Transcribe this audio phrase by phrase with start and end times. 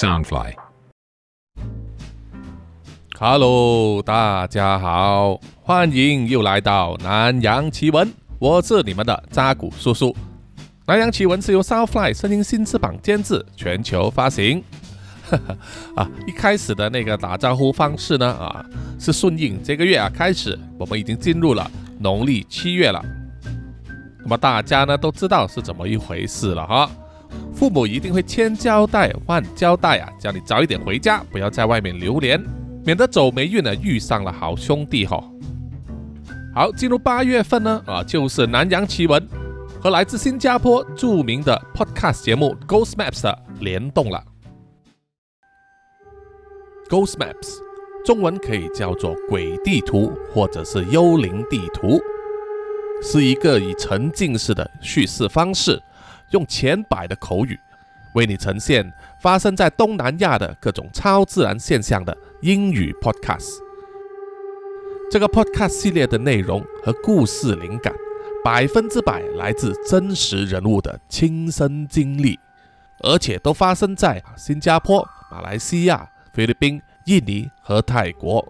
[0.00, 0.54] Soundfly。
[3.18, 10.16] Hello，大家好，欢迎又来到南洋奇闻，我是你们的扎古叔叔。
[10.86, 14.64] 南洋奇闻是由 Soundfly 声音新翅膀监制，全球发行。
[15.94, 18.64] 啊，一开始的那个打招呼方式呢，啊，
[18.98, 23.04] 是顺应这个月啊开始，我们已经进入了农历七月了。
[24.20, 26.90] 那么大家呢都知道是怎么一回事了哈。
[27.54, 32.40] 父母一定会千交代万交代啊，叫你早一点回家，不要在外面流连。
[32.82, 35.22] 免得走霉运呢遇上了好兄弟哈、
[36.54, 39.22] 好，进入八月份呢啊，就是南洋奇闻
[39.82, 44.24] 和来自新加坡著名的 podcast 节目 Ghost Maps 的联动了。
[46.88, 47.58] Ghost Maps
[48.02, 52.00] 中文可以叫做鬼地图或者是幽灵地图，
[53.02, 55.78] 是一个以沉浸式的叙事方式，
[56.30, 57.58] 用浅白的口语
[58.14, 63.58] 为你呈现发生在东南亚的各种超自然现象的英语 podcast。
[65.10, 67.92] 这个 podcast 系列的内容和故事灵感，
[68.44, 72.38] 百分之百来自真实人物的亲身经历，
[73.00, 78.46] 而且都发生在新加坡、马来西亚、菲律宾、印尼和泰国。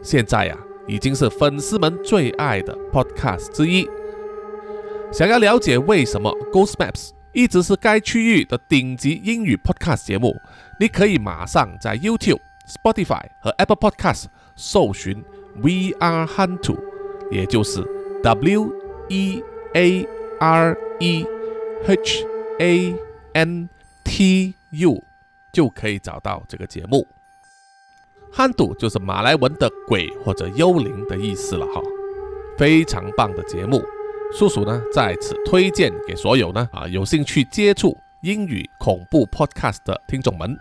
[0.00, 3.88] 现在呀、已经是粉丝们最爱的 podcast 之一。
[5.10, 10.36] 想要了解为什么 Ghost Maps 一直是该区域的顶级英语 podcast 节目，
[10.78, 15.16] 你可以马上在 YouTube、Spotify 和 Apple Podcast 搜寻
[15.56, 16.78] We Are Hantu，
[17.30, 17.82] 也就是
[18.22, 18.72] W
[19.08, 19.42] E
[19.74, 20.08] A
[20.40, 21.26] R E
[21.86, 22.26] H
[22.60, 22.94] A
[23.32, 23.68] N
[24.04, 25.02] T U，
[25.52, 27.06] 就可以找到这个节目。
[28.30, 31.80] 汉杜就是马来文的鬼或者幽灵的意思了哈，
[32.58, 33.82] 非常棒的节目。
[34.32, 40.56] 叔叔呢在此推荐给所有呢啊有兴趣接触英语恐怖 podcast 的听众们。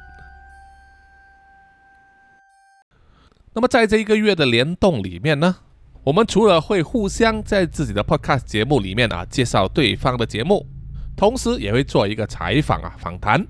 [3.54, 5.56] 那么在这一个月的联动里面呢，
[6.04, 10.66] 我们除了会互相在自己的 podcast 节目里面啊介绍对方的节目，
[11.16, 13.46] 同时也会做一个采访啊访谈。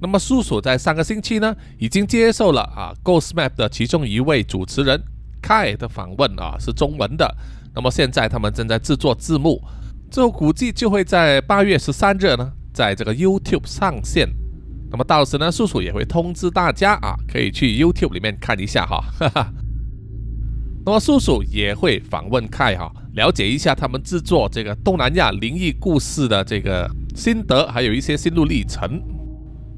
[0.00, 5.00] 那么叔叔在上个星期呢已经接受了啊 Ghost Map 的其中一位主持人
[5.40, 7.32] Kai 的访问啊是中文的。
[7.74, 9.62] 那么现在他们正在制作字幕，
[10.10, 14.28] 之后估计就会在八月十三日呢，在这个 YouTube 上线。
[14.90, 19.52] 那么到时呢，叔叔也会通知大家啊，可以去 YouTube 里面看一下哈，哈哈。
[20.84, 29.00] 那么叔叔也会访问凯哈，了解一下他们制作这个东南亚灵异故事的这个心得，还有一些心路历程。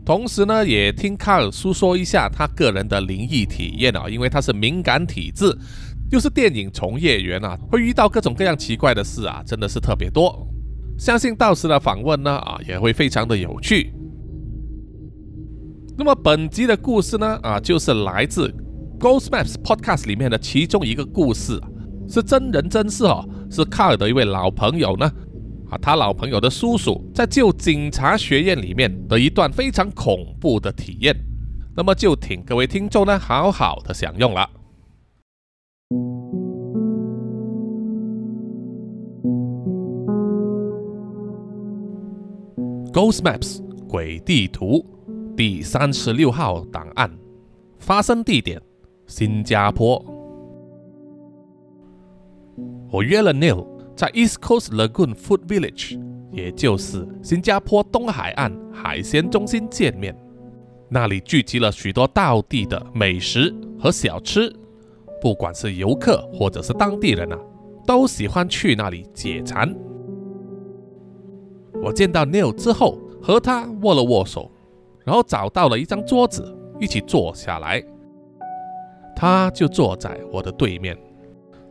[0.05, 5.57] 同时呢，也听卡尔诉说一下他个人的灵异体验啊，因为他是敏感体质。
[6.15, 10.47] 又是电影从业员啊，会遇到各种各样奇怪的事啊，真的是特别多。
[10.97, 13.93] 相信到时的访问呢啊，也会非常的有趣。
[15.99, 18.49] 那么本集的故事呢啊，就是来自
[19.01, 21.61] Ghost Maps Podcast 里面的其中一个故事，
[22.09, 25.11] 是真人真事哦，是卡尔的一位老朋友呢
[25.69, 31.13] 啊，他老朋友的叔叔在旧警察学院里面的一段非常恐怖的体验。
[31.77, 34.49] 那么就请各位听众呢好好的享用了。
[42.95, 44.87] Ghost Maps 鬼地图
[45.37, 47.11] 第三十六号档案，
[47.81, 48.63] 发生地点
[49.09, 50.01] 新加坡。
[52.93, 53.67] 我约了 Neil
[53.97, 56.01] 在 East Coast Lagoon Food Village，
[56.31, 60.17] 也就是新加坡东海岸海鲜中心见面。
[60.89, 64.55] 那里聚集了许多道地的美食和小吃，
[65.21, 67.39] 不管是游客或者是当地人啊，
[67.85, 69.75] 都喜欢去那里解馋。
[71.85, 74.51] 我见到 Neil 之后，和他握了握手，
[75.05, 77.85] 然后找到了一张桌子，一起坐下来。
[79.15, 80.97] 他就坐在我的对面，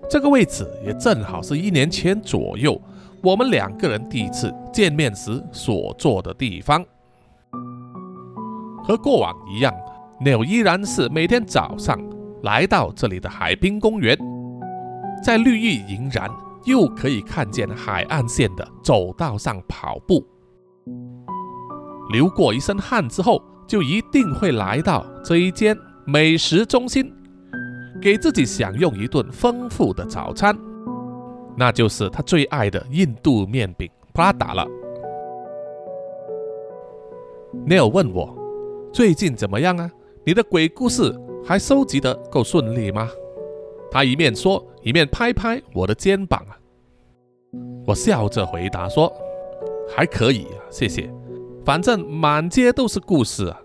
[0.08, 2.80] 这个位置也正好是一年前左右
[3.24, 6.86] 我们两个人第一次见面时所坐的地方。
[8.84, 9.74] 和过往一样
[10.24, 12.00] ，Neil 依然是每天早上
[12.44, 14.16] 来到这里的海滨公园，
[15.24, 16.30] 在绿意盈然。
[16.66, 20.26] 又可以看见海岸线的走道上跑步，
[22.12, 27.14] 流过一身汗之后，就一定会来到这一间美食中心，
[28.02, 30.58] 给自己享用一顿丰富的早餐，
[31.58, 34.66] 那就是他最爱的印度面饼 Prada 了。
[37.68, 38.36] Neil 问我
[38.92, 39.92] 最近怎么样啊？
[40.26, 41.14] 你的鬼故事
[41.46, 43.10] 还收集得够顺利吗？
[43.92, 46.60] 他一面说，一面拍拍我的肩膀啊。
[47.86, 49.12] 我笑着回答说
[49.96, 51.10] ：“还可以啊，谢谢。
[51.66, 53.60] 反正满街都是故事啊，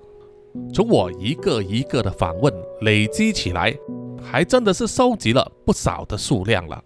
[0.73, 3.77] 从我一个一个的访问累积起来，
[4.23, 6.83] 还真的是收集了不少的数量了。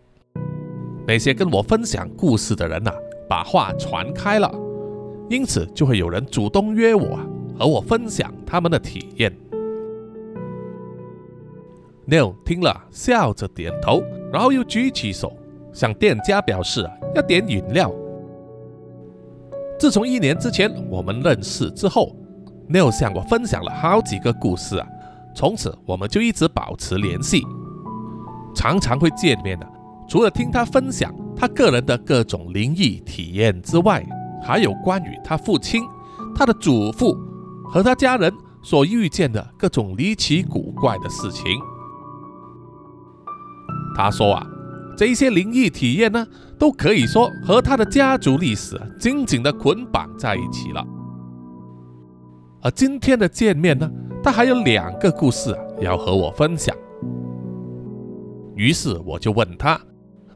[1.06, 2.92] 那些跟我分享故事的人呐，
[3.28, 4.50] 把话传开了，
[5.28, 7.18] 因此就会有人主动约我
[7.58, 9.36] 和我分享他们的体验。
[12.06, 14.02] Neil 听了，笑着点头，
[14.32, 15.36] 然后又举起手
[15.72, 17.92] 向店家表示啊要点饮料。
[19.78, 22.16] 自从一年之前我们认识之后
[22.68, 24.86] ，Neil 向我分享了好几个故事啊，
[25.34, 27.42] 从此我们就一直保持联系，
[28.54, 29.66] 常常会见面的。
[30.08, 34.06] 除了听他分享他个人的各种灵异体验之外，
[34.42, 35.82] 还有关于他父亲、
[36.34, 37.16] 他的祖父
[37.64, 38.32] 和他家人
[38.62, 41.44] 所遇见的各种离奇古怪的事情。
[43.94, 44.46] 他说啊。
[44.94, 46.24] 这些灵异体验呢，
[46.58, 50.86] 都可以说和他的家族历史紧紧的捆绑在一起了。
[52.60, 53.90] 而今天的见面呢，
[54.22, 56.76] 他还有两个故事啊要和我分享。
[58.54, 59.80] 于是我就问他：“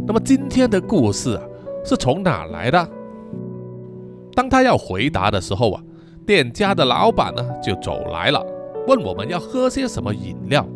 [0.05, 1.43] 那么今天的故事啊，
[1.85, 2.91] 是从哪来的？”
[4.35, 5.83] 当他要回答的时候啊，
[6.27, 8.45] 店家的老板呢就走来了，
[8.89, 10.67] 问我们要喝些什么饮料。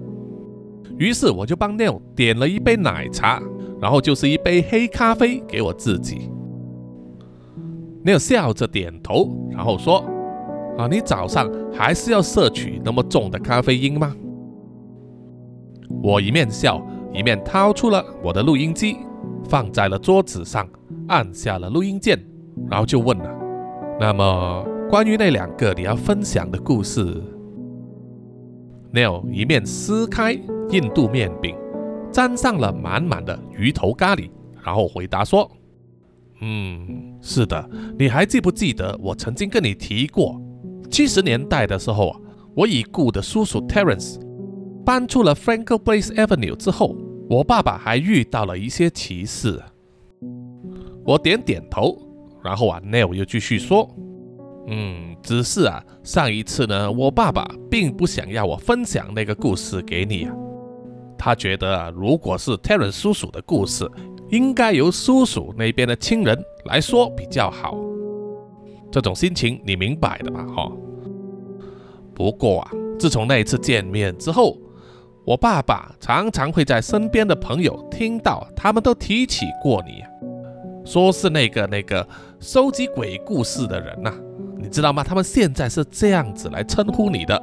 [1.00, 3.42] 于是我就帮 Neil 点了一杯奶茶。
[3.80, 6.30] 然后就是一杯黑咖啡给我自己。
[8.04, 10.04] Neil 笑着点头，然后说
[10.76, 14.14] ：“啊，你早上还是要摄取那么重的咖啡因吗？”
[16.04, 18.98] 我一面笑，一面掏出了我的录音机，
[19.48, 20.68] 放在了桌子上，
[21.08, 22.22] 按下了录音键，
[22.68, 23.34] 然后就问了
[23.98, 27.02] ：“那么关于那两个你要分享的故事
[28.92, 30.32] ？”Neil 一面撕开
[30.70, 31.56] 印度面饼。
[32.12, 34.28] 沾上了满满的鱼头咖喱，
[34.64, 35.48] 然后回答说
[36.42, 40.42] ：“嗯，是的，你还记不记得我曾经跟你提过，
[40.90, 42.20] 七十年代的时候啊，
[42.56, 44.18] 我已故的叔叔 Terence
[44.84, 46.96] 搬出了 Frankel Place Avenue 之后，
[47.28, 49.62] 我爸爸还遇到了一些奇事。”
[51.06, 51.96] 我点点头，
[52.42, 53.88] 然后啊，Neil 又继续说
[54.66, 60.34] ：“嗯，只是啊，上一次呢，我爸爸并不想要我分享那个故事给你啊。”
[61.18, 63.90] 他觉得啊，如果是 Terence 叔叔的故事，
[64.30, 67.76] 应该由叔叔那边的亲人来说比较好。
[68.90, 70.46] 这种心情你明白的吧？
[70.56, 70.72] 哈。
[72.14, 74.56] 不过啊，自从那一次见面之后，
[75.26, 80.02] 我爸爸常常会在身边的朋友听到，他们都提起过你，
[80.84, 82.06] 说是那个那个
[82.40, 84.14] 收集鬼故事的人呐。
[84.60, 85.02] 你知道吗？
[85.02, 87.42] 他们现在是这样子来称呼你的。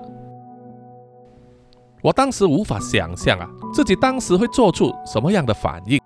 [2.03, 5.99] 我当时无法想象啊，自己当时会做出什么样的反应。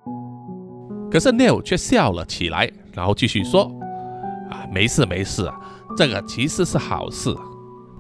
[1.12, 3.70] 可是 Neil 却笑了起来，然后继续说
[4.50, 5.60] ：“啊，没事没事啊，
[5.98, 7.36] 这个其实是好事。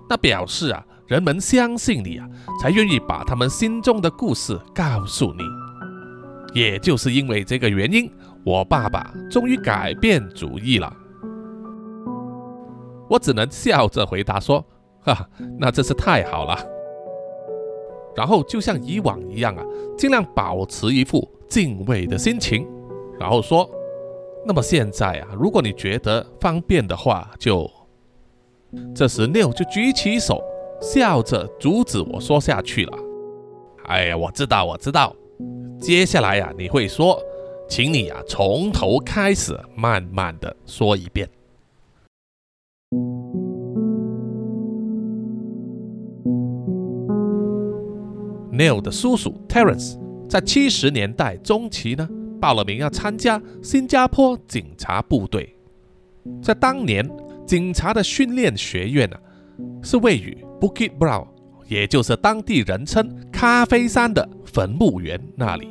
[0.09, 2.25] 那表示啊，人们相信你啊，
[2.61, 5.43] 才愿意把他们心中的故事告诉你。
[6.53, 8.09] 也就是因为这个原因，
[8.45, 10.91] 我爸爸终于改变主意了。”
[13.11, 14.65] 我只能笑着回答说
[15.03, 15.29] ：“哈，
[15.59, 16.57] 那真是太好了。”
[18.15, 19.65] 然后就像以往一样啊，
[19.97, 22.65] 尽量保持一副敬畏的心情，
[23.19, 23.69] 然后说
[24.47, 27.69] ：“那么现在啊，如果你觉得方便的话，就……”
[28.95, 30.41] 这时六就举起手，
[30.81, 32.97] 笑着阻止我说下去了。
[33.87, 35.13] 哎呀，我知道，我知道，
[35.81, 37.21] 接下来呀，你会说，
[37.67, 41.27] 请你啊从头开始，慢慢的说一遍。
[48.51, 52.07] Neil 的叔叔 Terence 在七十年代中期呢，
[52.39, 55.55] 报了名要参加新加坡警察部队。
[56.41, 57.09] 在当年，
[57.45, 59.17] 警察的训练学院呢，
[59.81, 61.27] 是位于 Bukit Brown，
[61.67, 65.67] 也就是当地人称咖啡山的坟墓园那里。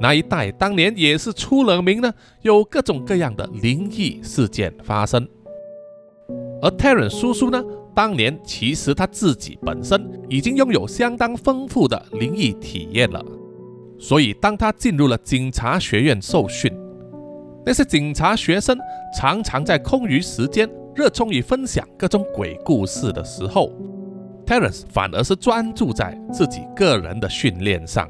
[0.00, 5.26] 那一带当年也是出了名呢，有各种各样的灵异事件发生。
[6.62, 7.62] 而 Terence 叔叔呢？
[7.98, 13.20] 当年其实他自己本身已经拥有相当丰富的灵异体验了，
[13.98, 16.72] 所以当他进入了警察学院受训，
[17.66, 18.78] 那些警察学生
[19.12, 23.72] 常常在空余时间热衷于分享各种鬼故事的时候
[24.46, 28.08] ，Terence 反而是专注在自己个人的训练上。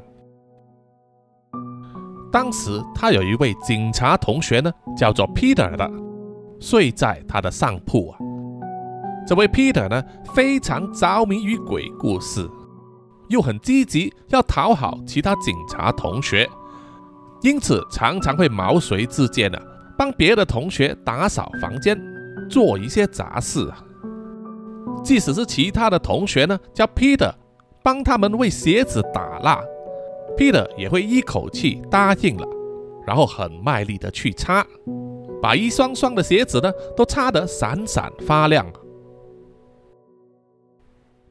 [2.31, 5.91] 当时他有一位警察同学呢，叫做 Peter 的，
[6.59, 8.19] 睡在他的上铺啊。
[9.29, 12.49] 这位 Peter 呢，非常着迷于鬼故事，
[13.27, 16.49] 又很积极要讨好其他警察同学，
[17.43, 19.61] 因此常常会毛遂自荐的
[19.95, 21.95] 帮别的同学打扫房间，
[22.49, 23.71] 做一些杂事。
[25.03, 27.31] 即使是其他的同学呢，叫 Peter
[27.83, 29.61] 帮他们为鞋子打蜡
[30.35, 32.47] ，Peter 也会一口气答应了，
[33.05, 34.65] 然后很卖力的去擦，
[35.39, 38.65] 把一双双的鞋子呢都擦得闪闪发亮。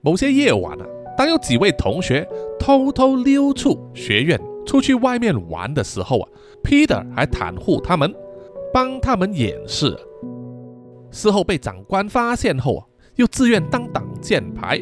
[0.09, 0.87] 某些夜晚啊，
[1.19, 2.27] 当有几位同学
[2.59, 6.29] 偷偷溜出学院出去外面玩的时候啊
[6.65, 8.15] ，Peter 还袒护他们，
[8.73, 9.95] 帮他们掩饰。
[11.11, 12.87] 事后被长官发现后啊。
[13.17, 14.81] 又自愿当挡箭牌，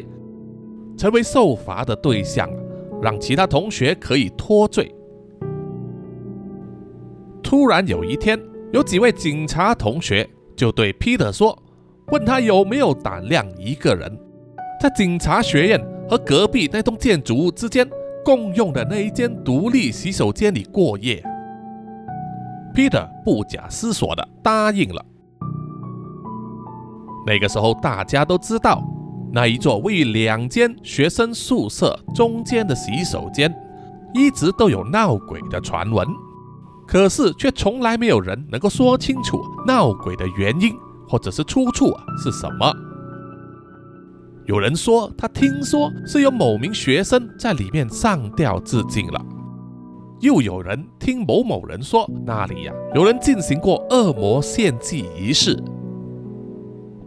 [0.95, 2.47] 成为受罚的对象，
[3.01, 4.93] 让其他同学可以脱罪。
[7.41, 8.39] 突然有一天，
[8.71, 11.57] 有几位警察同学就对 Peter 说
[12.13, 14.15] ：“问他有没有胆量一个人
[14.79, 17.87] 在警察学院和隔壁那栋建筑物之间
[18.23, 21.23] 共用的那一间独立洗手间里过夜。
[22.75, 25.03] ”Peter 不假思索地答应了。
[27.25, 28.83] 那个时候，大家都知道，
[29.33, 33.53] 那一座位于两间学生宿舍中间的洗手间，
[34.13, 36.07] 一直都有闹鬼的传闻。
[36.87, 40.71] 可是，却从来没有人能够说清楚闹鬼的原因
[41.09, 41.91] 或者是出处
[42.23, 42.71] 是什么。
[44.47, 49.19] 有人说，他听说是有某名学生在里面上吊自尽了；
[50.21, 55.61] 又有人听某某人说，那里呀有人进行过恶魔献祭仪式。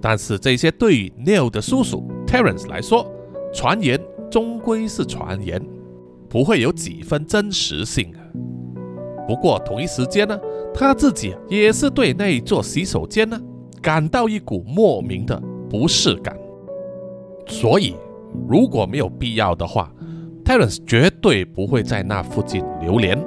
[0.02, 3.10] 但是这些对于 Neil 的叔叔 Terence 来说，
[3.54, 3.98] 传言
[4.30, 5.66] 终归是传言，
[6.28, 8.12] 不会有几分真实性。
[9.26, 10.38] 不过同一时间呢，
[10.74, 13.40] 他自己也是对那一座洗手间呢
[13.80, 16.38] 感到一股莫名的不适感。
[17.50, 17.96] 所以
[18.48, 19.92] 如果没有必要的话
[20.44, 23.18] ，Terence 绝对不会在那附近流连。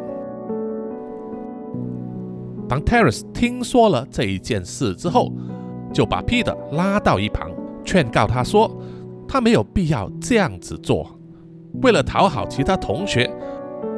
[2.68, 5.32] 当 Terence 听说了这一件事之后，
[5.94, 7.52] 就把 Peter 拉到一旁，
[7.84, 8.72] 劝告他说
[9.28, 11.06] ：“他没有必要这样子做。
[11.82, 13.30] 为了讨好其他同学，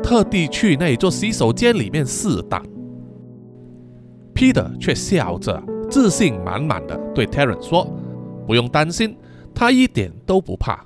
[0.02, 2.62] 特地去那一座洗手间里面试胆。
[4.34, 7.88] ”Peter 却笑着，自信满满的对 Terence 说
[8.46, 9.16] ：“不用担心，
[9.56, 10.86] 他一点都不怕。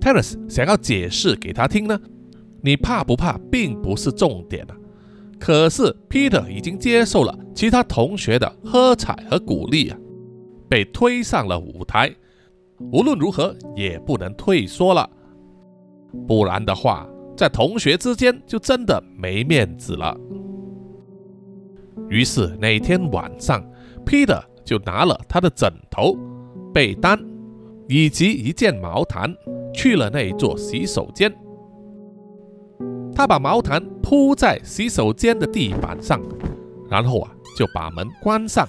[0.00, 2.00] ”Terence 想要解释给他听呢，
[2.62, 4.76] 你怕不怕并不是重点啊。
[5.38, 9.98] 可是 Peter 已经接受了其他同学的喝彩和鼓励啊，
[10.68, 12.10] 被推上了舞台，
[12.92, 15.10] 无论如何也不能退缩了，
[16.26, 20.18] 不然的话，在同学之间就真的没面子了。
[22.08, 23.62] 于是那天晚上
[24.06, 26.16] ，Peter 就拿了他的枕头、
[26.74, 27.16] 被单
[27.88, 29.32] 以及一件毛毯，
[29.72, 31.32] 去了那座洗手间。
[33.14, 36.20] 他把毛毯铺在洗手间的地板上，
[36.90, 38.68] 然后啊就把门关上，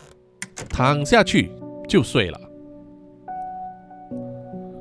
[0.69, 1.51] 躺下去
[1.89, 2.39] 就睡了。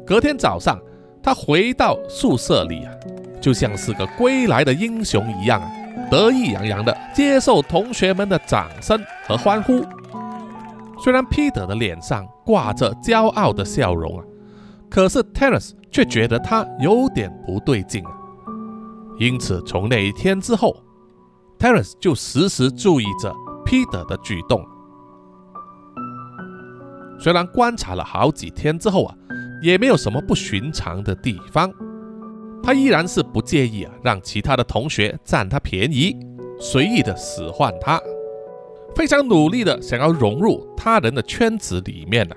[0.06, 0.78] 隔天早上，
[1.22, 2.92] 他回到宿舍里啊，
[3.40, 5.72] 就像是个归来的英雄一样啊，
[6.10, 9.82] 得意洋洋的接受同学们的掌声和欢呼。
[11.02, 14.24] 虽然彼得的脸上挂着骄傲的笑容啊，
[14.90, 18.10] 可是 Terence 却觉得他有点不对劲啊。
[19.18, 20.76] 因此，从那一天之后
[21.58, 23.32] ，Terence 就时时注意着
[23.64, 24.64] Peter 的举动。
[27.18, 29.14] 虽然观察了好几天之后啊，
[29.62, 31.72] 也没有什么不寻常的地方，
[32.62, 36.16] 他依然是不介意啊，让其他的同学占他便宜，
[36.58, 38.00] 随意的使唤他，
[38.96, 42.36] 非常努力的想要融入他人的圈子里面呢。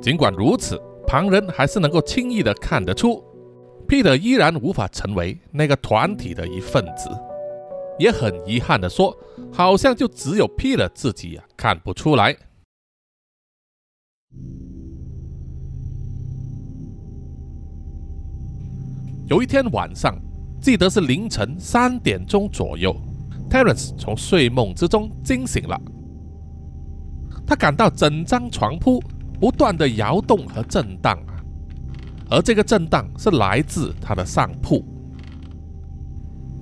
[0.00, 3.22] 尽管如此，旁人还是能够轻易的看得出。
[3.86, 7.08] Peter 依然无法成为那个团体的一份子，
[7.98, 9.16] 也很遗憾的说，
[9.52, 12.36] 好像就只有 Peter 自己呀看不出来。
[19.26, 20.18] 有一天晚上，
[20.60, 22.94] 记得是凌晨三点钟左右
[23.50, 25.80] ，Terence 从睡梦之中惊醒了，
[27.46, 29.02] 他感到整张床铺
[29.40, 31.34] 不断的摇动和震荡啊。
[32.30, 34.84] 而这个震荡是来自他的上铺。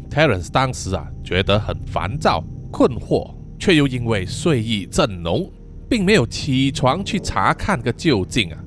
[0.08, 5.50] Terence 当时啊觉得很烦躁、困惑，却又因为睡意正浓，
[5.90, 8.58] 并没有起床去查看个究竟啊，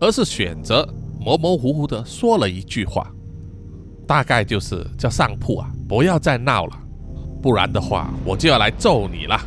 [0.00, 0.88] 而是选择
[1.20, 3.12] 模模糊糊的说了一句话，
[4.06, 6.81] 大概就是叫上铺啊不要再闹了，
[7.42, 9.38] 不然的话我就要来揍你了。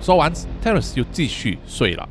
[0.00, 2.08] 说完，Terence 又继续睡了。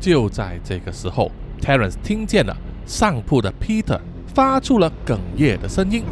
[0.00, 1.30] 就在这个时候
[1.60, 2.56] ，Terence 听见了
[2.86, 4.00] 上铺的 Peter
[4.34, 6.02] 发出了哽咽的声音，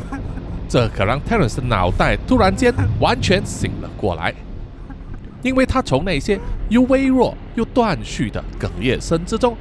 [0.69, 4.35] 这可让 Terence 的脑袋突然间完全醒了过来，
[5.43, 9.57] 因为他从那些又微弱又断续的哽咽声之中，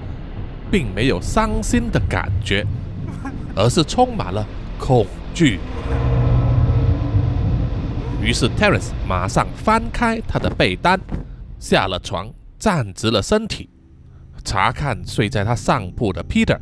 [0.70, 2.66] 并没有伤心的感觉，
[3.56, 4.46] 而是充满了
[4.78, 5.60] 恐惧。
[8.22, 11.00] 于是 Terence 马上翻开他的被单，
[11.58, 13.68] 下了床，站直了身体，
[14.44, 16.60] 查看睡在他上铺的 Peter。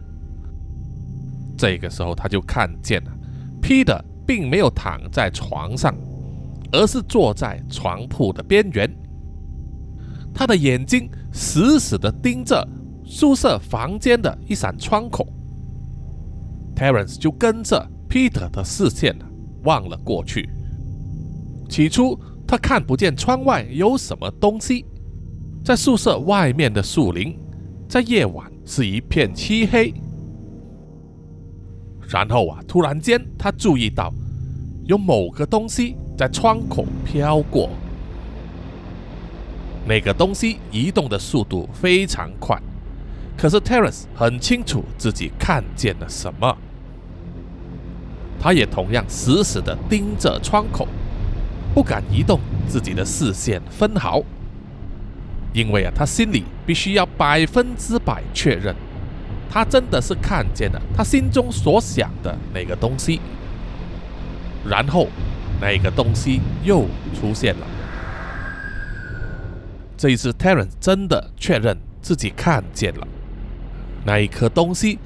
[1.58, 3.12] 这个时候，他就看见了
[3.62, 5.94] Peter 并没有躺在床上，
[6.72, 8.89] 而是坐在床铺的边缘。
[10.34, 12.66] 他的眼睛死死地盯着
[13.04, 15.28] 宿舍房间的一扇窗口
[16.74, 19.13] ，Terence 就跟着 Peter 的视线
[19.63, 20.50] 望了过去。
[21.70, 24.84] 起初他看不见窗外有什么东西，
[25.64, 27.38] 在宿舍外面的树林，
[27.88, 29.94] 在夜晚是一片漆黑。
[32.10, 34.12] 然后啊，突然间他注意到
[34.86, 37.70] 有某个东西在窗口飘过。
[39.88, 42.60] 那个东西移动的速度非常快，
[43.38, 46.58] 可是 Terence 很清楚自己看见了什么。
[48.40, 50.88] 他也同样死死地盯着窗口，
[51.74, 54.22] 不敢移动自己的视线分毫，
[55.54, 58.76] 因为啊，他心里必须要百分之百确认，
[59.50, 63.20] 他真的是看见了他心中所想的那个东西。
[64.68, 65.08] 然后，
[65.62, 67.68] 那个东西又出现了。
[69.96, 73.08] 这一次，Terence 真的确认自己看见了
[74.06, 75.00] 那一颗东西，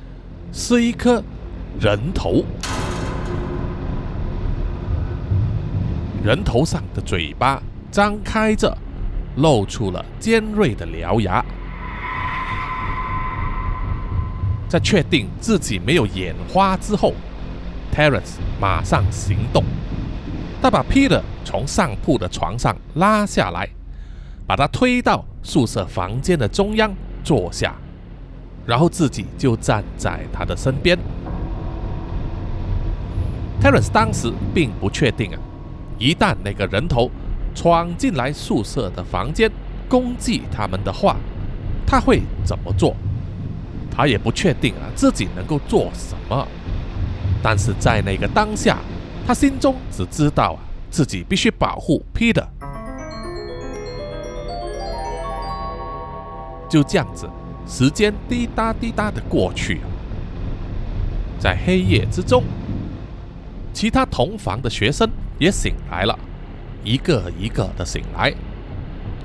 [0.52, 1.24] 是一颗
[1.80, 2.44] 人头。
[6.24, 7.62] 人头上的嘴巴
[7.92, 8.76] 张开着，
[9.36, 11.44] 露出了尖锐的獠牙。
[14.70, 17.14] 在确定自己没有眼花之后
[17.94, 19.66] ，Terence 马上行动，
[20.62, 23.70] 他把 Peter 从上铺的床上拉下来。
[24.46, 27.74] 把他推到宿舍房间的中央坐下，
[28.66, 31.00] 然后自己就站在他的身边。
[33.62, 35.40] Terence 当时并不确定啊，
[36.04, 37.10] 一旦那个人头
[37.56, 39.50] 闯进来宿舍的房间
[39.88, 41.16] 攻击他们的话，
[41.88, 42.94] 他会怎么做？
[43.90, 46.46] 他也不确定啊，自己能够做什么。
[47.42, 48.80] 但是在那个当下，
[49.26, 50.60] 他心中只知道啊，
[50.92, 52.44] 自己必须保护 Peter。
[56.68, 57.30] 就这样子，
[57.66, 59.80] 时间滴答滴答的过去。
[61.40, 62.44] 在黑夜之中，
[63.72, 66.18] 其他同房的学生也醒来了，
[66.84, 68.34] 一个一个的醒来。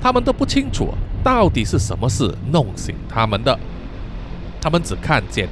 [0.01, 0.93] 他们都不清楚
[1.23, 3.57] 到底是什么事弄醒他们的。
[4.61, 5.47] 他们只看见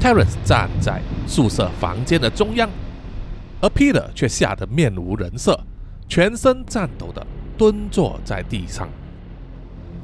[0.00, 2.68] Terence 站在宿舍房间的中央，
[3.60, 5.58] 而 Peter 却吓得面无人色，
[6.08, 8.88] 全身颤抖的蹲坐在地上。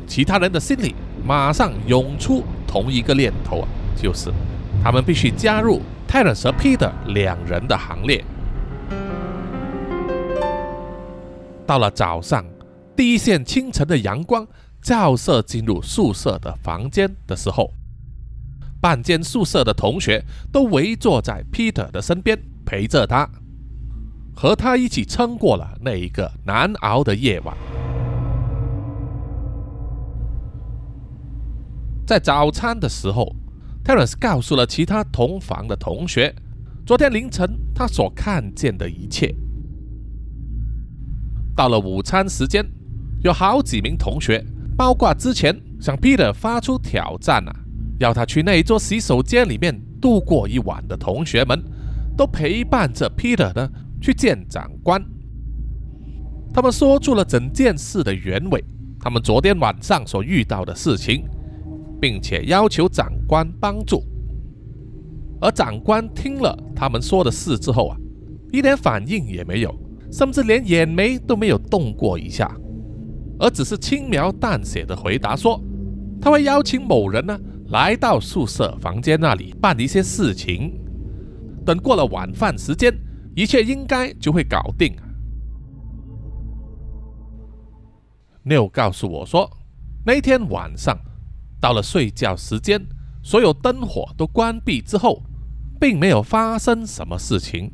[0.07, 4.31] 其他人的心里马上涌出同一个念头啊，就是
[4.83, 8.23] 他们必须加入 Terence 和 Peter 两人的行列。
[11.67, 12.45] 到了早上，
[12.95, 14.47] 第一线清晨的阳光
[14.83, 17.73] 照射进入宿舍的房间的时候，
[18.81, 20.23] 半间宿舍的同学
[20.53, 23.29] 都围坐在 Peter 的身边，陪着他，
[24.37, 27.57] 和他一起撑过了那一个难熬的夜晚。
[32.07, 33.35] 在早餐的时候
[33.83, 36.35] ，Terence 告诉了其他同房的同学，
[36.85, 39.35] 昨天凌晨他所看见的一切。
[41.57, 42.65] 到了午餐时间，
[43.23, 44.45] 有好几名同学，
[44.77, 47.55] 包括之前向 Peter 发出挑战啊，
[47.99, 51.63] 要他去那一座洗手间里面度过一晚的同学们，
[52.17, 55.05] 都陪伴着 Peter 呢去见长官。
[56.53, 58.65] 他们说出了整件事的原委，
[59.01, 61.25] 他们昨天晚上所遇到的事情。
[62.01, 64.05] 并且要求长官帮助，
[65.41, 67.97] 而长官听了他们说的事之后啊，
[68.53, 69.75] 一点反应也没有，
[70.15, 72.49] 甚至连眼眉都没有动过一下，
[73.37, 75.61] 而只是轻描淡写的回答说，
[76.21, 77.37] 他会邀请某人呢
[77.71, 80.73] 来到宿舍房间那里办一些事情，
[81.67, 82.97] 等过了晚饭时间，
[83.35, 84.95] 一切应该就会搞定。
[88.45, 89.51] 六告诉我说，
[90.07, 90.97] 那天晚上。
[91.61, 92.79] 到了睡觉时间，
[93.23, 95.23] 所有灯火都关闭之后，
[95.81, 97.73] 并没有发生什么事情。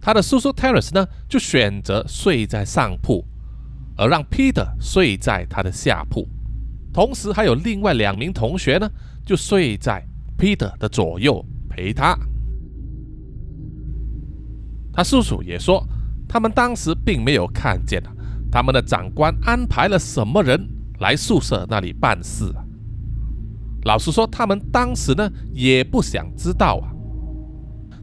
[0.00, 3.24] 他的叔叔 Terence 呢，就选择睡在上铺，
[3.96, 6.28] 而让 Peter 睡在他的下铺。
[6.92, 8.88] 同时，还有另外两名同学呢，
[9.24, 10.04] 就睡在
[10.38, 12.18] Peter 的左右陪他。
[14.92, 15.86] 他叔叔也说，
[16.28, 18.02] 他们当时并没有看见
[18.50, 20.68] 他们的长官安排了什么人。
[20.98, 22.52] 来宿舍那里办事。
[23.84, 26.90] 老实说，他们当时呢也不想知道啊。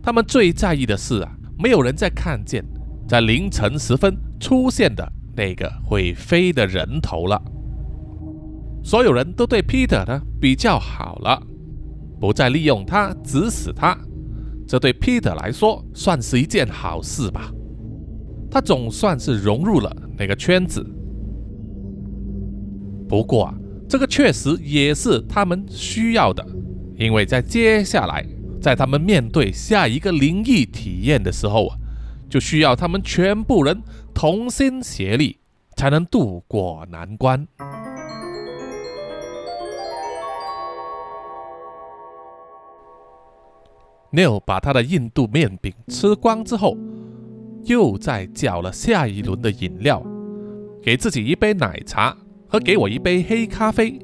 [0.02, 2.64] 他们最在意的是啊，没有人再看见
[3.08, 7.42] 在凌晨时分出现的那个会飞的人头了。
[8.84, 11.42] 所有人都对 Peter 呢比较好了，
[12.20, 13.98] 不再利用他指使他。
[14.68, 17.52] 这对 Peter 来说算是一件好事吧。
[18.50, 20.86] 他总算是融入了那个圈子。
[23.08, 23.56] 不过啊。
[23.88, 26.44] 这个确实也是他们需要的，
[26.98, 28.26] 因为在接下来，
[28.66, 31.78] 在他们面对下一个灵异体验的时候啊，
[32.28, 33.80] 就需要他们全部人
[34.12, 35.38] 同心协力，
[35.76, 37.48] 才能渡过难关。
[44.12, 46.76] Neil 把他的印度面饼吃光之后，
[47.66, 50.04] 又再叫了下一轮的饮料，
[50.82, 52.18] 给自己一杯奶茶。
[52.48, 54.00] 和给我一杯黑咖啡。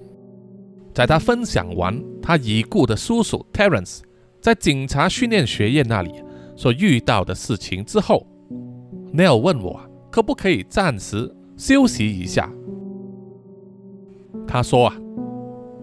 [0.93, 4.01] 在他分享完他已故的叔叔 Terence
[4.41, 6.11] 在警察训练学院那里
[6.55, 8.25] 所遇到的事情之后
[9.13, 9.79] ，Neil 问我
[10.11, 12.51] 可不可以暂时休息一下。
[14.47, 14.95] 他说啊，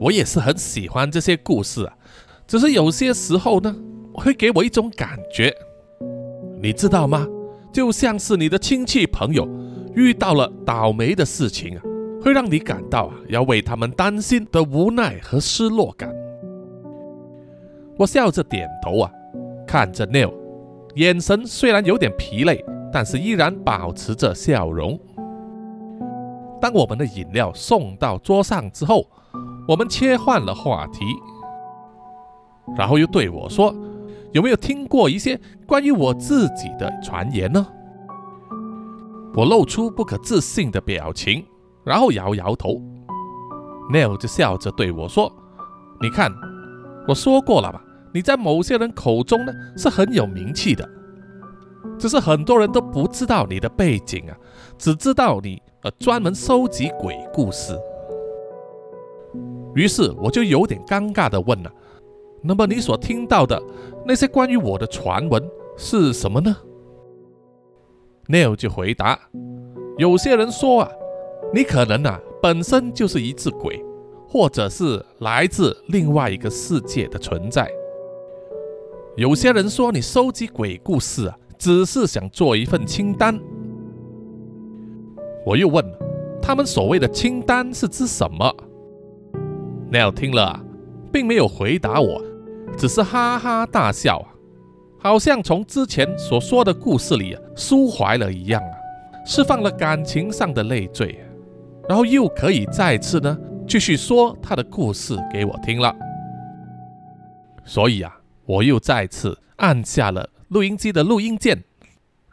[0.01, 1.97] 我也是很喜欢这些故事啊，
[2.49, 3.75] 只是有些时候呢，
[4.12, 5.55] 会给我一种感觉，
[6.61, 7.27] 你知道吗？
[7.73, 9.49] 就像是你的亲戚朋友
[9.94, 11.83] 遇到了倒霉的事情啊。
[12.21, 16.12] 会让你感到啊，要为他们担心的无奈和失落感。
[17.99, 19.11] 我笑着点头啊，
[19.67, 20.33] 看着 Neil，
[20.95, 24.99] 眼神虽然有点疲累，但是依然保持着笑容。
[26.61, 29.05] 当我们的饮料送到桌上之后，
[29.67, 31.05] 我们切换了话题，
[32.77, 33.75] 然后又对我说
[34.33, 37.67] ：“有没有听过一些关于我自己的传言呢？”
[39.35, 41.45] 我露出不可置信的表情。
[41.85, 42.83] 然后摇摇头
[43.91, 45.33] ，Neil 就笑着对我说
[46.03, 46.31] ：“你看，
[47.07, 47.83] 我说过了吧？
[48.12, 50.88] 你在某些人口中呢是很有名气的，
[51.99, 54.37] 只是很多人都不知道你的背景啊，
[54.79, 57.77] 只知道你呃专门收集鬼故事。”
[59.75, 61.71] 于是我就有点尴尬的问了
[62.42, 63.62] ：“那么你所听到的
[64.07, 65.42] 那些关于我的传闻
[65.77, 66.57] 是什么呢
[68.29, 69.18] ？”Neil 就回答
[69.99, 70.90] ：“有些人说啊。”
[71.51, 73.83] 你可能啊，本身就是一只鬼，
[74.29, 77.66] 或者是来自另外一个世界的存在。
[79.18, 83.37] 有些人说你收集鬼故事啊，只是想做一份清单。
[85.44, 85.85] 我又问，
[86.40, 88.57] 他们所谓的清单是指什么
[89.90, 90.64] ？Neil 听了，
[91.11, 92.22] 并没有回答我，
[92.76, 94.31] 只是哈哈大笑啊，
[95.00, 98.70] 好像从之前所说的故事里抒怀了一样啊，
[99.26, 101.18] 释放了感情上的累赘。
[101.88, 105.92] 然后又可以再次呢继续说他的故事给我听了，
[107.64, 108.16] 所以啊，
[108.49, 111.65] 我又再次按下了录音机的录音键，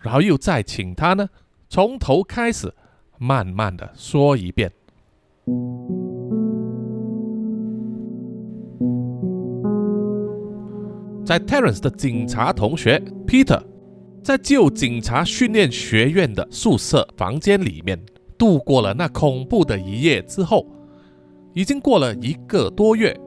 [0.01, 1.29] 然后又再请他呢
[1.67, 2.73] 从头开始
[3.17, 4.71] 慢慢的说一遍。
[11.25, 12.97] 在 Terence 的警察同学
[13.27, 13.61] Peter
[14.23, 18.01] 在旧警察训练学院的宿舍房间里面。
[18.37, 20.65] 度过了那恐怖的一夜之后，
[21.53, 23.17] 已经过了一个多月。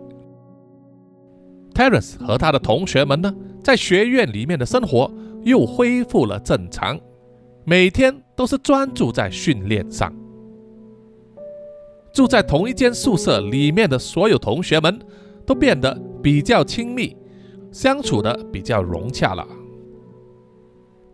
[1.78, 5.08] Terence 和他的同学们呢，在学院里面的生活
[5.44, 6.98] 又恢复了正常，
[7.64, 10.12] 每天都是专注在训练上。
[12.12, 14.98] 住在同一间宿舍里面的所有同学们
[15.46, 17.16] 都变得比较亲密，
[17.70, 19.46] 相处的比较融洽了。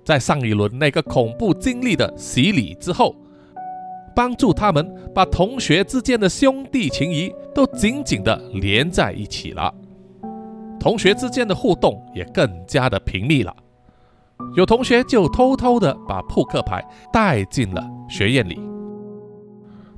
[0.02, 3.14] 在上一轮那个恐怖经历的洗礼之后。
[4.16, 9.74] 帮助他们把同学之间的兄弟情谊都紧紧的连在一起了，
[10.84, 13.56] 同学之间的互动也更加的频密了。
[14.54, 18.60] 有同学就偷偷的把扑克牌带进了学院里。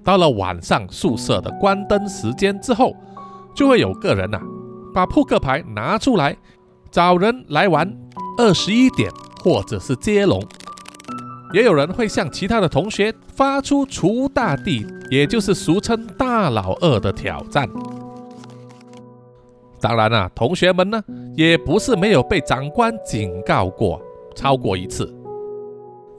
[0.05, 2.94] 到了晚上宿舍的关灯时间之后，
[3.53, 4.38] 就会有个人呐
[4.94, 6.37] 把扑克牌拿出来，
[6.92, 7.92] 找人来玩
[8.38, 9.11] 二十一点
[9.42, 10.40] 或者是接龙。
[11.53, 17.68] 也有人会向其他的同学发出除大地，也就是俗称大老二的挑战。
[19.87, 21.01] 当然了，同学们呢
[21.37, 24.03] 也不是没有被长官警告过
[24.35, 25.14] 超过一次，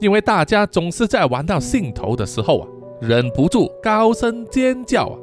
[0.00, 5.18] 因为大家总是在玩到兴头的时候啊，忍不住高声尖叫啊，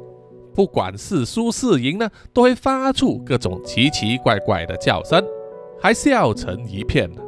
[0.54, 5.20] 不管是输是赢呢，都会发出各种奇奇怪怪的叫声，
[5.80, 7.20] 还笑成一片呢。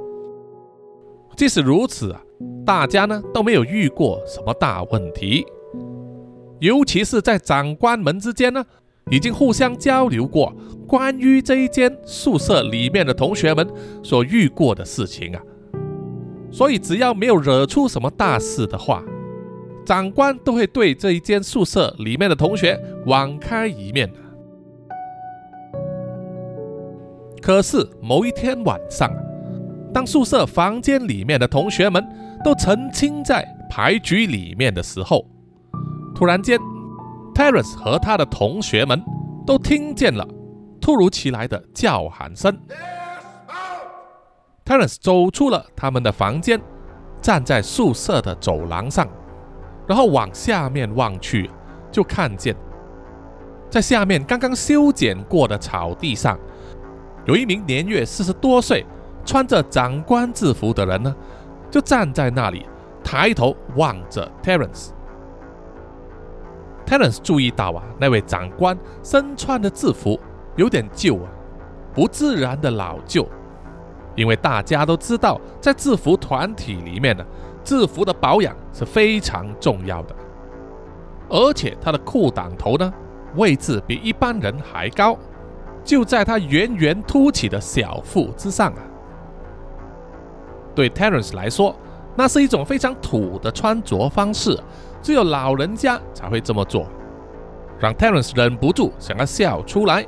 [1.36, 2.22] 即使如此啊。
[2.64, 5.44] 大家呢都没有遇过什么大问题，
[6.60, 8.64] 尤其是在长官们之间呢，
[9.10, 10.54] 已经互相交流过
[10.86, 13.66] 关于这一间宿舍里面的同学们
[14.02, 15.42] 所遇过的事情啊。
[16.50, 19.04] 所以只要没有惹出什么大事的话，
[19.84, 24.10] 长官都会对这一间宿舍里面的同学网开一面。
[27.40, 29.10] 可是某一天晚上，
[29.92, 32.06] 当宿舍房间里面的同学们
[32.44, 35.24] 都沉浸在牌局里面的时候，
[36.14, 36.58] 突然间
[37.38, 39.00] ，Terence 和他的同学们
[39.46, 40.26] 都听见了
[40.80, 42.58] 突如其来的叫喊声。
[44.64, 46.60] Terence 走出了他们的房间，
[47.22, 49.08] 站在宿舍的走廊上，
[49.86, 51.48] 然后往下面望去，
[51.92, 52.56] 就看见
[53.70, 56.36] 在下面刚刚修剪过的草地上。
[57.24, 58.84] 有一名年约四十多岁、
[59.24, 61.14] 穿着长官制服的人呢，
[61.70, 62.66] 就站在那里，
[63.04, 64.88] 抬头望着 Terence。
[66.88, 70.18] Terence 注意到啊，那位长官身穿的制服
[70.56, 71.28] 有点旧啊，
[71.92, 73.28] 不自然的老旧。
[74.16, 77.22] 因为大家都知道，在制服团体里面呢，
[77.62, 80.16] 制服的保养是非常重要的。
[81.28, 82.90] 而且他的裤裆头呢，
[83.36, 85.14] 位置比一般人还高。
[85.84, 88.82] 就在他圆圆凸起的小腹之上啊！
[90.74, 91.74] 对 Terence 来说，
[92.18, 94.58] 那是一种非常土的穿着方式，
[95.00, 96.84] 只有老人家才会这么做，
[97.78, 100.04] 让 Terence 忍不住想要笑出来。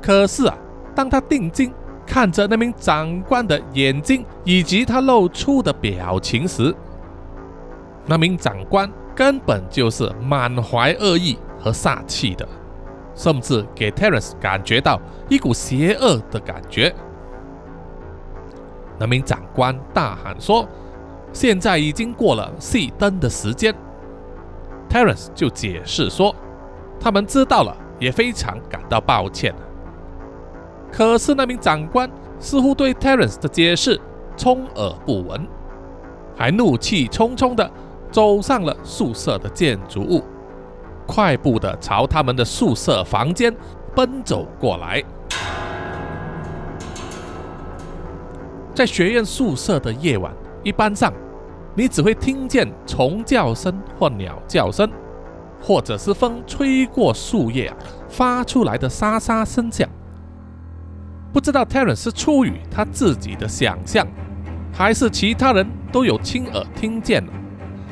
[0.00, 0.56] 可是啊，
[0.94, 1.74] 当他定睛
[2.06, 6.72] 看着那名长官的眼睛以及他露出的表情时，
[8.06, 12.46] 那名长官根本就是满怀恶意和煞气的。
[13.16, 16.94] 甚至给 Terence 感觉到一股邪恶的感觉。
[18.98, 20.66] 那名长官大喊说
[21.32, 23.74] ：“现在已经过了熄灯的时间。
[24.88, 26.34] ”Terence 就解释说
[27.00, 29.54] ：“他们知道了，也非常感到抱歉。”
[30.92, 34.00] 可是那名长官似乎对 Terence 的解释
[34.36, 35.44] 充耳不闻，
[36.36, 37.68] 还怒气冲冲地
[38.12, 40.22] 走上了宿舍的建筑物。
[41.06, 43.52] 快步的朝他们的宿舍房间
[43.94, 45.02] 奔走过来。
[48.74, 50.32] 在学院宿舍的夜晚，
[50.62, 51.12] 一般上
[51.74, 54.90] 你只会听见虫叫声或鸟叫声，
[55.62, 57.72] 或者是风吹过树叶
[58.08, 59.88] 发出来的沙沙声响。
[61.32, 64.06] 不知道 Terence 是出于他自己的想象，
[64.72, 67.32] 还是其他人都有亲耳听见了。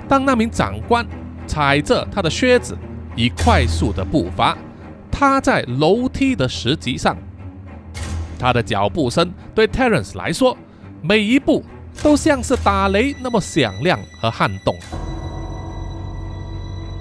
[0.09, 1.07] 当那名长官
[1.47, 2.77] 踩着他的靴子。
[3.15, 4.57] 以快速的步伐
[5.11, 7.15] 踏在楼梯的石级上，
[8.39, 10.57] 他的脚步声对 Terence 来说，
[11.03, 11.65] 每一步
[12.03, 14.77] 都像是打雷那么响亮和撼动。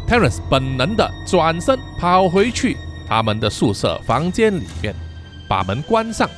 [0.07, 2.75] Terence 本能的转身跑回去
[3.07, 4.93] 他们的宿舍房间里面，
[5.47, 6.29] 把门关上，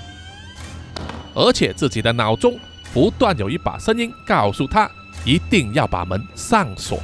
[1.33, 2.59] 而且自己的脑中
[2.93, 4.89] 不断有一把声音告诉他，
[5.25, 6.99] 一定要把门上锁。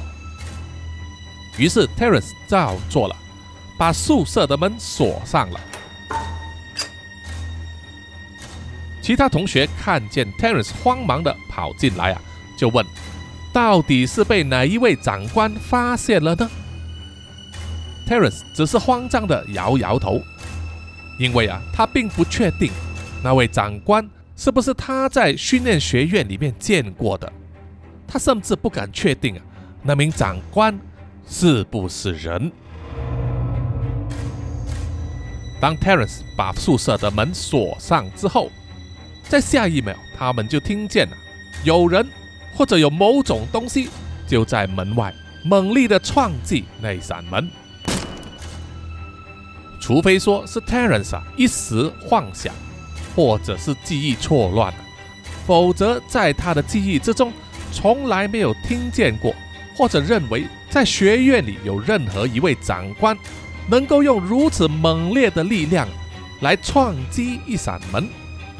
[1.56, 3.16] 于是 Terence 照做了，
[3.78, 5.60] 把宿舍的门锁上了。
[9.10, 12.22] 其他同学看见 Terence 慌忙的跑进来啊，
[12.56, 12.86] 就问：
[13.52, 16.48] 到底是被哪一位长官发现了呢
[18.06, 20.22] ？Terence 只是慌张的摇摇头，
[21.18, 22.70] 因为啊，他并不确定
[23.20, 27.32] 那位长官是不是他在训练学院里面见过的，
[28.06, 29.42] 他甚至不敢确定啊，
[29.82, 30.78] 那名长官。
[31.26, 32.52] 是不是人？
[35.60, 38.48] 当 Terence 把宿舍的门锁上之后，
[39.30, 41.16] 在下一秒，他们就听见了
[41.62, 42.04] 有人
[42.52, 43.88] 或者有某种东西
[44.26, 45.14] 就在门外
[45.44, 47.48] 猛力的撞击那扇门。
[49.80, 52.52] 除非说是 Terence 一时幻想，
[53.14, 54.78] 或者是记忆错乱了，
[55.46, 57.32] 否则在他的记忆之中
[57.70, 59.32] 从来没有听见过。
[59.76, 63.16] 或者认为在学院里有任何一位长官
[63.70, 65.88] 能够用如此猛烈的力量
[66.40, 68.06] 来撞击一扇门，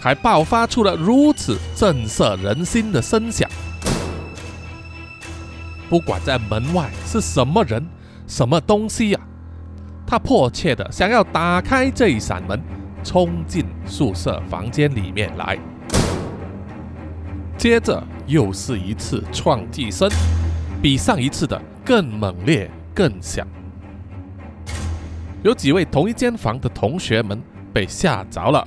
[0.00, 3.48] 还爆发出了如此震慑人心的声响。
[5.88, 7.86] 不管在门外是什么人、
[8.26, 9.20] 什么东西呀，
[10.06, 12.60] 他迫切的想要打开这一扇门，
[13.04, 15.58] 冲进宿舍房间里面来。
[17.58, 20.08] 接着又是一次撞击声。
[20.82, 23.46] 比上一次的更猛烈、更响。
[25.42, 27.38] 有几位同一间房的同学们
[27.70, 28.66] 被吓着了，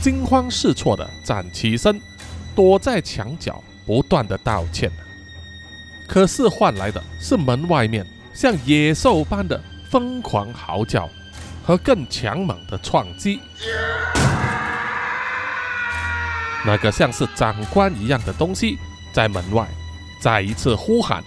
[0.00, 2.00] 惊慌失措的站起身，
[2.54, 4.90] 躲在墙角，不断的道歉。
[6.06, 11.08] 可是换来的是门外面像野兽般的疯狂嚎叫
[11.64, 13.40] 和更强猛的撞击。
[16.64, 18.78] 那个像是长官一样的东西
[19.12, 19.66] 在门外
[20.20, 21.22] 再一次呼喊，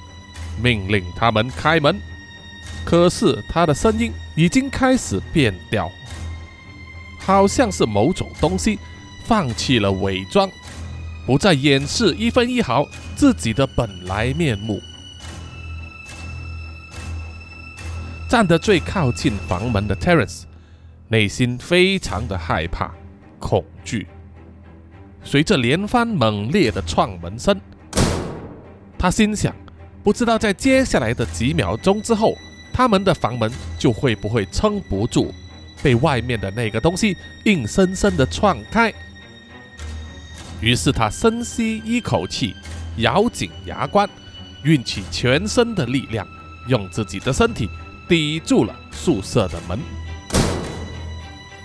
[0.61, 1.99] 命令他们开门。
[2.85, 5.91] 可是他的声音已经开始变调，
[7.29, 8.79] 好像是某种东西
[9.23, 10.49] 放弃了伪装，
[11.27, 12.83] 不再掩饰一分一毫
[13.15, 14.81] 自己的本来面目。
[18.27, 20.45] 站得最靠近房门的 Terence，
[21.07, 22.91] 内心非常的害怕、
[23.37, 24.07] 恐惧。
[25.23, 27.61] 随着连番猛烈的撞门声，
[28.97, 29.55] 他心想：
[30.03, 32.33] 不知道在接下来的几秒钟之后，
[32.73, 35.31] 他们的房门就会不会撑不住，
[35.81, 38.93] 被外面的那个东西硬生生的撞开。
[40.61, 42.55] 于是他深吸一口气，
[42.97, 44.09] 咬紧牙关，
[44.63, 46.27] 运起全身的力量，
[46.67, 47.69] 用自己的身体。
[48.09, 49.77] 抵住了宿舍的门。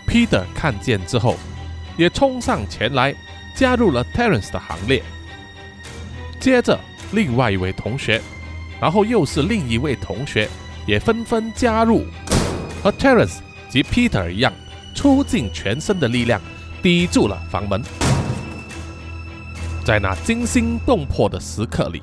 [0.07, 1.39] Peter 看见之后，
[1.97, 3.15] 也冲上前来，
[3.57, 5.03] 加入了 Terence 的行列。
[6.39, 6.79] 接着，
[7.13, 8.21] 另外一位同学，
[8.79, 10.47] 然后又是另一位同学，
[10.87, 12.05] 也纷纷加入，
[12.83, 13.39] 和 Terence
[13.75, 14.53] 及 Peter 一样，
[14.95, 16.41] 出尽全身的力量
[16.81, 17.83] 抵住了房门。
[19.85, 22.01] 在那惊心动魄的时刻里，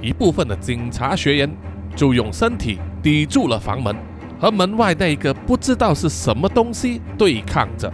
[0.00, 1.50] 一部分的警察学员
[1.96, 2.78] 就用身体。
[3.02, 3.96] 抵住了房门，
[4.40, 7.92] 和门外那个不知道是什么东西对抗着，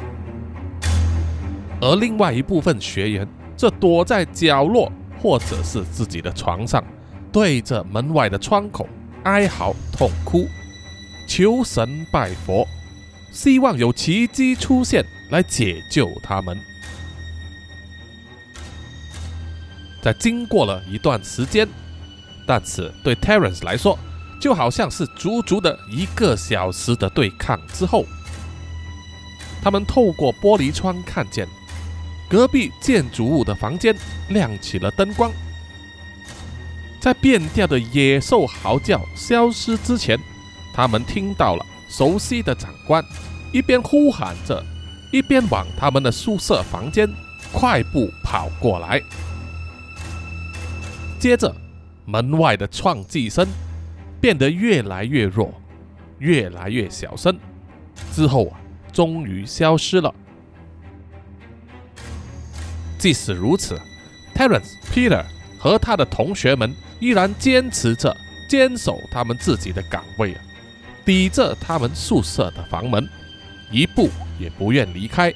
[1.80, 6.82] 而另外一部分学员则躲在角落或者是自己的床上，
[7.32, 8.86] 对着门外的窗口
[9.24, 10.46] 哀嚎痛哭，
[11.26, 12.66] 求神拜佛，
[13.34, 16.56] 希望有奇迹出现来解救他们。
[20.00, 21.68] 在经过了一段时间，
[22.46, 23.98] 但是对 Terence 来说，
[24.40, 28.06] 就好像是足足的一个小时的对抗之后，
[29.60, 31.48] 他们透过玻璃窗看见
[32.30, 33.96] 隔壁建筑物的房间
[34.28, 35.32] 亮起了灯光。
[37.00, 40.16] 在变调的野兽嚎叫消失之前，
[40.72, 43.04] 他们听到了熟悉的长官
[43.52, 44.64] 一边呼喊着，
[45.12, 47.08] 一边往他们的宿舍房间
[47.52, 49.00] 快步跑过来。
[51.20, 51.54] 接着，
[52.04, 53.46] 门外的撞击声。
[54.20, 55.52] 变得越来越弱，
[56.18, 57.38] 越来越小声，
[58.10, 58.58] 之后啊，
[58.90, 60.14] 终于消失了。
[62.98, 63.78] 即使如此
[64.34, 65.22] ，Terence、Peter
[65.58, 68.16] 和他的同学们依然坚持着
[68.48, 70.40] 坚守他们自己的岗位啊，
[71.04, 73.08] 抵着他们宿舍的房门，
[73.70, 75.32] 一步也不愿离开。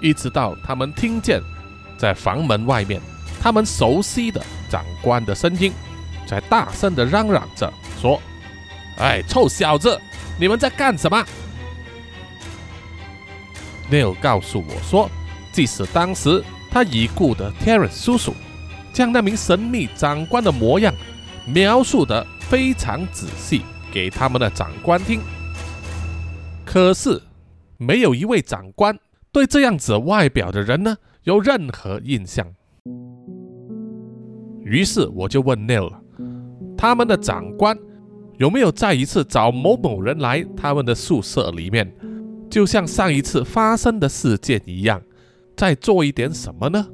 [0.00, 1.40] 一直到他们听见
[1.98, 3.00] 在房门外面
[3.40, 5.72] 他们熟悉的长官的声音。
[6.26, 8.20] 在大声的嚷嚷着说
[9.00, 9.98] ：“哎，臭小子，
[10.38, 11.24] 你们在干什么
[13.90, 15.10] ？”Neil 告诉我说，
[15.52, 18.34] 即使当时他已故的 Terence 叔叔
[18.92, 20.92] 将那名神秘长官的模样
[21.52, 25.20] 描述得非常仔细给他们的长官听，
[26.64, 27.20] 可是
[27.78, 28.98] 没有一位长官
[29.32, 32.46] 对这样子外表的人呢有任何印象。
[34.62, 35.90] 于是我就问 Neil。
[36.76, 37.76] 他们的长官
[38.36, 41.92] 有没有再一次找某某人来他们的宿舍里面，
[42.48, 45.02] 就像上一次发生的事件一样，
[45.56, 46.86] 再做一点什么呢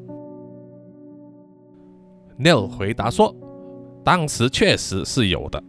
[2.38, 3.36] ？Neil 回答说
[4.04, 5.62] ：“当时确实是有的，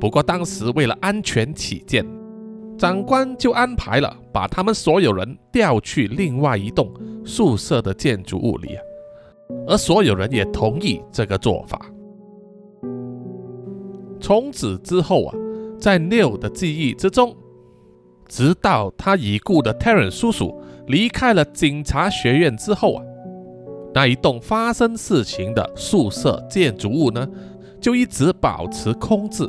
[0.00, 2.04] 不过当时为了安全起见，
[2.76, 6.92] 长官就安排了把他们所有人调去另外一栋
[7.24, 8.76] 宿舍的建筑物里，
[9.68, 11.80] 而所有人也同意这个做法。”
[14.20, 15.34] 从此之后啊，
[15.78, 17.36] 在 Neil 的记忆之中，
[18.28, 23.04] 直到他已故的 Terence 叔叔离开了警察学院之后啊，
[23.92, 27.28] 那一栋发生事情的宿舍建筑物呢，
[27.82, 29.46] 就一直保持空置，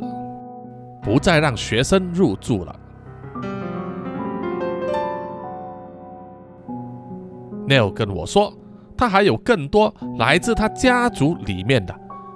[1.00, 2.80] 不再让学生入住了。
[7.68, 8.52] Neil 跟我说，
[8.96, 11.94] 他还有更多来自他家族里面的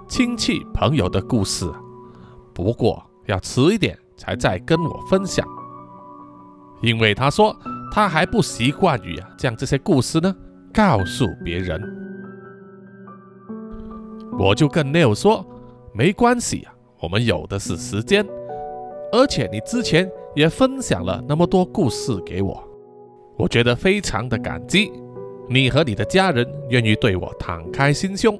[0.08, 1.68] 亲戚朋友的故事。
[2.54, 5.44] 不过要迟一点才再跟我分享，
[6.80, 7.54] 因为他说
[7.92, 10.32] 他还不习惯于啊将这些故事呢
[10.72, 11.82] 告诉别人。
[14.38, 15.44] 我就跟 Neil 说，
[15.92, 18.26] 没关系啊，我们有的是时间，
[19.12, 22.62] 而且你之前也分享了那么多故事给我，
[23.36, 24.92] 我觉得非常的感激
[25.48, 28.38] 你和你的家人愿意对我敞开心胸。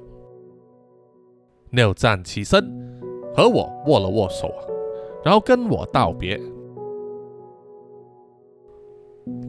[1.71, 2.89] Neil 站起身。
[3.35, 4.51] 和我握了握手，
[5.23, 6.37] 然后跟我道别。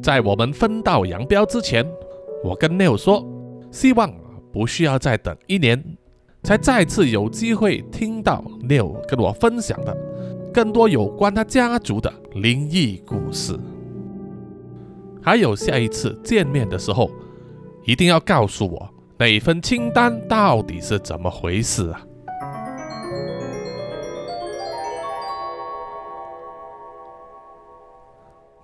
[0.02, 1.84] 在我们分道扬镳之前，
[2.44, 3.26] 我跟 Neil 说，
[3.72, 4.14] 希望
[4.52, 5.82] 不需要再等一年，
[6.42, 9.96] 才再次有机会听到 Neil 跟我分享的
[10.52, 13.58] 更多有关他家族的灵异故事。
[15.22, 17.10] 还有下一次见面的时候，
[17.84, 18.88] 一定要告诉我
[19.18, 22.00] 那份清单到底是怎么回事啊！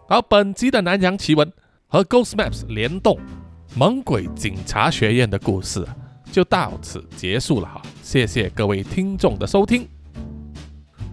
[0.09, 1.53] 好，本集的南洋奇闻
[1.89, 3.19] 和 Ghost Maps 联动
[3.77, 5.87] 猛鬼警察学院的故事
[6.31, 9.89] 就到此结束了哈，谢谢各位听众的收听。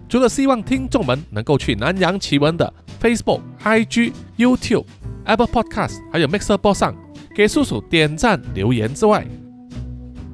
[0.08, 4.84] 除了希望听众们能够去南洋奇闻的 Facebook、IG、YouTube、
[5.24, 6.94] Apple Podcast 还有 Mixer Box 上
[7.34, 9.26] 给叔叔点赞留言之外，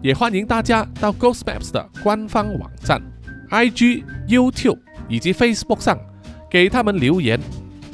[0.02, 3.00] 也欢迎大家到 Ghost Maps 的官方网站、
[3.50, 4.78] IG、YouTube
[5.08, 5.98] 以及 Facebook 上
[6.50, 7.40] 给他们留言。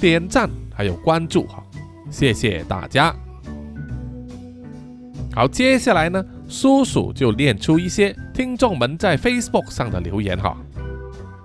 [0.01, 1.63] 点赞还有关注哈，
[2.11, 3.15] 谢谢大家。
[5.33, 10.57] 好，接下来呢，叔叔就念出一些听众们在 Facebook 上的留言哈。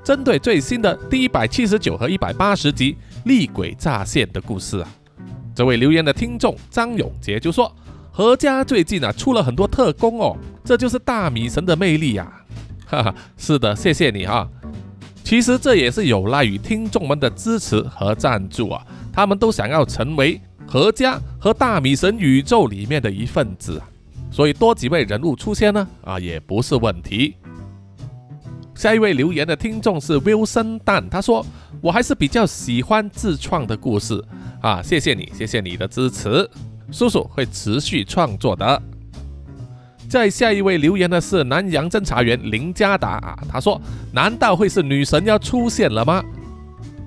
[0.03, 4.87] 针对最新的第一百七十九和一百八十集厉鬼乍现的故事啊，
[5.53, 7.71] 这位留言的听众张永杰就说
[8.11, 12.31] ：“何家最近啊出了很多特工哦，这就是大米神的魅力呀。”
[12.87, 14.49] 哈哈，是的，谢谢你哈。
[15.23, 18.83] 其实这也是有赖于听众们的支持和赞助啊，
[19.13, 23.87] 他们都想要成为何家和大米神宇宙里面的一份子啊，
[24.31, 27.35] 所以多几位人物出现呢啊也不是问题。
[28.73, 31.45] 下一位留言的听众是 Wilson 蛋，他说
[31.81, 34.23] 我还是比较喜欢自创的故事
[34.61, 36.49] 啊，谢谢你，谢谢你的支持，
[36.91, 38.81] 叔叔会持续创作的。
[40.09, 43.79] 再下一位留言的是南洋侦查员林家达啊，他说
[44.11, 46.23] ：“难道会是女神要出现了吗？”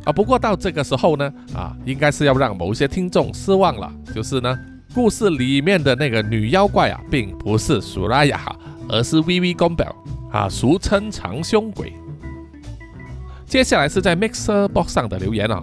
[0.06, 4.58] 啊，不过到这个时候呢，啊，应该是要让某些听众失望了，就是呢，
[4.94, 8.40] 故事里面的那个女妖怪啊，并不是苏拉雅，
[8.88, 9.92] 而是 V V 公表
[10.30, 11.92] 啊，俗称长胸鬼。
[13.44, 15.60] 接下来是在 Mixer Box 上的留言啊，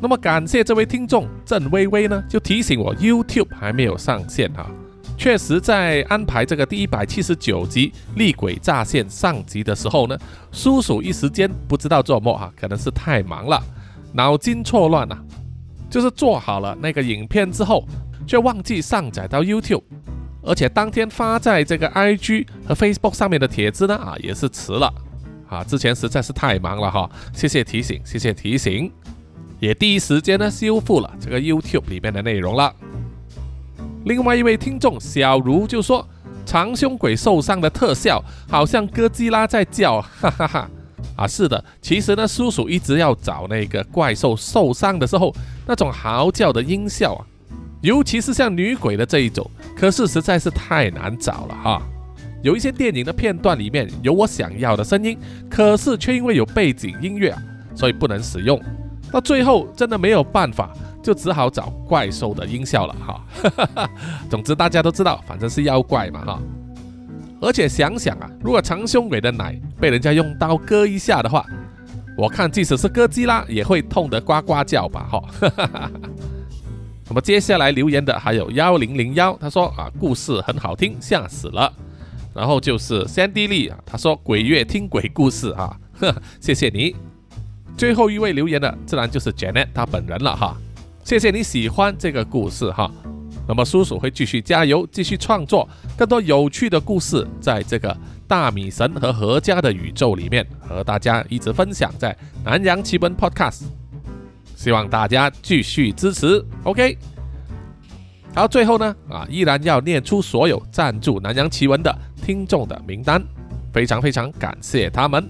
[0.00, 4.70] 那么感谢这位听众郑微微呢，就提醒我 YouTube 还没有上线啊。
[5.16, 10.16] 确实，在安排这个第一百七十九集厉鬼乍现上集的时候呢，
[10.52, 13.60] 叔叔一时间不知道做么啊，可能是太忙了，
[14.12, 15.18] 脑筋错乱了，
[15.90, 17.84] 就是做好了那个影片之后，
[18.28, 19.82] 却忘记上载到 YouTube，
[20.42, 24.92] 而且当天发在这个 IG 和 Facebook 上面的帖子呢啊，也是迟了
[25.48, 28.92] 啊，之前实在是太忙了哈，谢谢提醒，谢谢提醒，
[29.58, 32.72] 也第一时间呢修复了这个 YouTube 里面的内容了。
[34.04, 36.06] 另外一位听众小茹就说
[36.44, 40.70] ：“长胸鬼受伤的特效好像哥吉拉在叫，哈哈哈！
[41.16, 45.34] 啊，是的，其实呢，叔叔一直要找那个怪兽受伤的时候
[45.66, 47.26] 那种嚎叫的音效啊，
[47.80, 51.82] 尤其是像女鬼的这一种，可是实在是太难找了哈。
[52.42, 55.18] 有一些电影的片段里面有我想要的声音，
[55.50, 57.36] 可是却因为有背景音乐，
[57.74, 58.60] 所以不能使用。
[59.10, 63.88] 到最后真的没有办法。”就只好找怪兽的音效了哈，
[64.28, 66.38] 总之大家都知道，反正是妖怪嘛哈。
[67.40, 71.46] 而且想想啊，如果长胸鬼的奶被人家用刀割一下的话，
[72.14, 75.22] 我看即使是哥基拉也会痛得呱呱叫吧哈。
[77.08, 81.72] 那么接下来留言的还有幺零零幺，他说啊，故事很好听，吓死了。
[82.34, 86.94] 然后就是三 D 利啊，他说鬼月听鬼故事啊，呵 谢谢你。
[87.76, 90.56] 最后一位留言的自然就是 Janet 他本人了哈。
[91.02, 92.90] 谢谢你喜欢这个故事哈，
[93.48, 97.96] 那么叔叔会继续加油，继续创作更多有趣的故事，在这个
[98.26, 103.62] 大米神和何家的宇宙里面和大家一直分享在南洋奇闻 Podcast，
[104.58, 106.44] 希望大家继续支持。
[106.64, 106.98] OK，
[108.34, 111.96] 好，最后呢啊，依然要念出所有赞助南洋奇闻的
[112.26, 113.22] 听众的名单，
[113.72, 115.24] 非常非常感谢他们。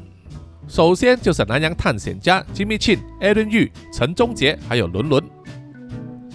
[0.67, 5.23] 首先就是南洋探险家 Jimmy Chin、Aaron Yu、陈忠杰还有伦伦。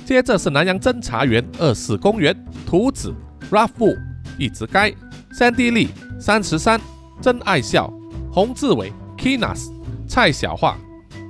[0.05, 2.35] 接着是南洋侦查员二四公园
[2.67, 3.11] 图子
[3.49, 3.97] Raffu
[4.37, 4.93] 一直该
[5.31, 5.89] 三 D 力
[6.19, 6.79] 三十三
[7.19, 7.91] 真爱笑
[8.31, 9.71] 洪志伟 Kinas
[10.07, 10.77] 蔡小桦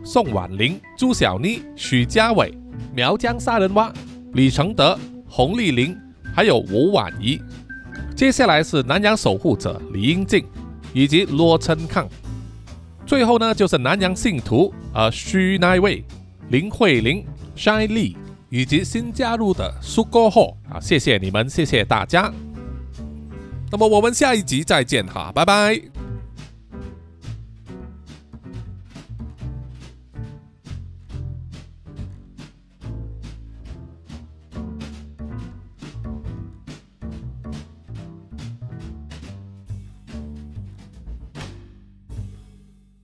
[0.04, 2.54] 宋婉玲朱小妮许家伟
[2.94, 3.92] 苗疆杀人蛙
[4.34, 4.98] 李承德
[5.28, 5.98] 洪丽玲
[6.36, 7.42] 还有吴婉仪。
[8.16, 10.46] 接下来是南洋守护者李英静
[10.94, 12.08] 以及罗琛康。
[13.06, 16.04] 最后呢就是南洋信徒呃徐乃位
[16.50, 17.26] 林慧玲
[17.56, 18.16] Shine Lee。
[18.50, 22.32] 以及新加入的苏哥后啊，谢谢你们，谢谢大家。
[23.72, 25.93] 那么我们下一集再见哈，拜拜。